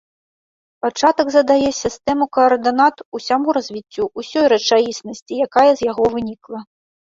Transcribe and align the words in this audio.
Пачатак 0.85 1.27
задае 1.35 1.69
сістэму 1.83 2.25
каардынат 2.39 2.95
усяму 3.19 3.47
развіццю, 3.59 4.09
усёй 4.23 4.45
рэчаіснасці, 4.57 5.33
якая 5.49 5.71
з 5.75 5.81
яго 5.93 6.03
вынікла. 6.19 6.59